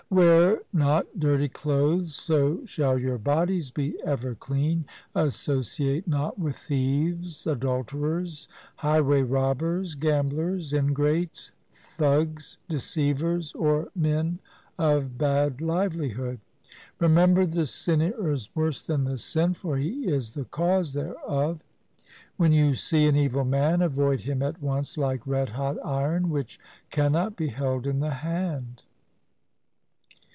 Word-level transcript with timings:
4 0.13 0.17
Wear 0.19 0.59
not 0.73 1.19
dirty 1.21 1.47
clothes, 1.47 2.13
so 2.13 2.65
shall 2.65 2.99
your 2.99 3.17
bodies 3.17 3.71
be 3.71 3.97
ever 4.03 4.35
clean. 4.35 4.83
Associate 5.15 6.05
not 6.05 6.37
with 6.37 6.57
thieves, 6.57 7.47
adulterers, 7.47 8.49
highway 8.75 9.21
robbers, 9.21 9.95
gamblers, 9.95 10.73
ingrates, 10.73 11.53
thags, 11.97 12.57
deceivers, 12.67 13.53
or 13.53 13.87
men 13.95 14.39
of 14.77 15.17
bad 15.17 15.61
livelihood. 15.61 16.41
Remember 16.99 17.45
the 17.45 17.65
sinner 17.65 18.33
is 18.33 18.49
worse 18.53 18.81
than 18.85 19.05
the 19.05 19.17
sin, 19.17 19.53
for 19.53 19.77
he 19.77 20.07
is 20.09 20.33
the 20.33 20.43
cause 20.43 20.91
thereof. 20.91 21.21
LIFE 21.61 21.61
OF 21.61 21.61
GURU 22.37 22.49
GOBIND 22.49 22.51
SINGH 22.51 22.51
161 22.51 22.51
When 22.51 22.51
you 22.51 22.75
see 22.75 23.05
an 23.05 23.15
evil 23.15 23.45
man, 23.45 23.81
avoid 23.81 24.21
him 24.23 24.41
at 24.41 24.61
once 24.61 24.97
like 24.97 25.25
red 25.25 25.51
hot 25.55 25.77
iron 25.85 26.29
which 26.29 26.59
cannot 26.89 27.37
be 27.37 27.47
held 27.47 27.87
in 27.87 28.01
the 28.01 28.15
hand. 28.25 28.83